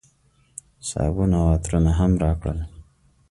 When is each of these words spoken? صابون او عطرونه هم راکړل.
صابون 0.89 1.31
او 1.39 1.43
عطرونه 1.53 1.91
هم 1.99 2.11
راکړل. 2.23 2.59